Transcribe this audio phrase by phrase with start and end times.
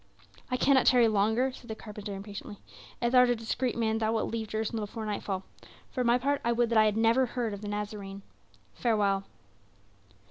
[0.49, 2.57] '""I cannot tarry longer," said the carpenter impatiently.
[3.03, 5.43] "If thou art a discreet man thou wilt leave Jerusalem before nightfall.
[5.91, 8.23] For my part I would that I had never heard of the Nazarene.
[8.73, 9.25] Farewell."